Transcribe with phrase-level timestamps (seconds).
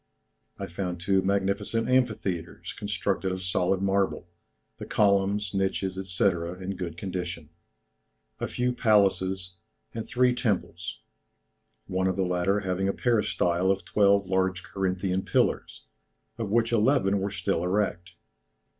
[0.57, 4.27] I found two magnificent amphitheatres constructed of solid marble,
[4.77, 7.51] the columns, niches, &c., in good condition,
[8.39, 9.57] a few palaces,
[9.93, 11.01] and three temples;
[11.85, 15.83] one of the latter having a peristyle of twelve large Corinthian pillars,
[16.39, 18.13] of which eleven were still erect.